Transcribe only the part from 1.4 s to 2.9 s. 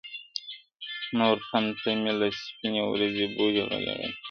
تم ته مي له سپیني